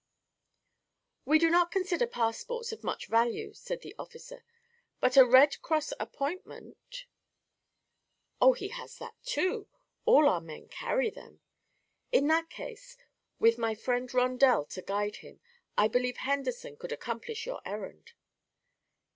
"We 1.25 1.37
do 1.37 1.51
not 1.51 1.69
consider 1.69 2.07
passports 2.07 2.71
of 2.71 2.83
much 2.83 3.05
value," 3.05 3.53
said 3.53 3.81
the 3.81 3.93
officer; 3.99 4.43
"but 4.99 5.15
a 5.15 5.23
Red 5.23 5.61
Cross 5.61 5.93
appointment" 5.99 7.05
"Oh, 8.41 8.53
he 8.53 8.69
has 8.69 8.97
that, 8.97 9.13
too; 9.23 9.67
all 10.05 10.27
our 10.27 10.41
men 10.41 10.69
carry 10.69 11.11
them." 11.11 11.41
"In 12.11 12.25
that 12.29 12.49
case, 12.49 12.97
with 13.37 13.59
my 13.59 13.75
friend 13.75 14.11
Rondel 14.11 14.65
to 14.73 14.81
guide 14.81 15.17
him, 15.17 15.39
I 15.77 15.87
believe 15.87 16.17
Henderson 16.17 16.77
could 16.77 16.91
accomplish 16.91 17.45
your 17.45 17.61
errand." 17.63 18.13